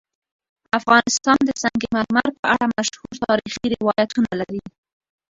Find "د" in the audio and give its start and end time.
1.45-1.49